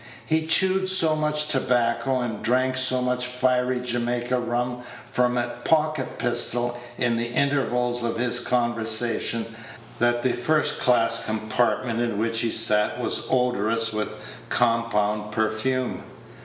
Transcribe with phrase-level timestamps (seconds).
[0.25, 6.17] He chewed so much tobacco, and drank so much fiery Jamaica rum from a pocket
[6.17, 9.53] pistol in the intervals of his conversation,
[9.99, 14.15] that the first class compartment in which he sat was odorous with the
[14.49, 16.01] compound perfume.